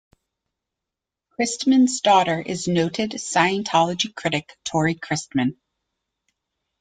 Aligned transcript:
Christman's 1.31 2.01
daughter 2.01 2.39
is 2.41 2.67
noted 2.67 3.11
Scientology 3.11 4.11
critic 4.15 4.57
Tory 4.63 4.95
Christman. 4.95 5.57